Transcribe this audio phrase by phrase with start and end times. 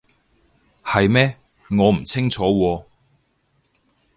[0.83, 1.37] 係咩？
[1.77, 2.85] 我唔清楚喎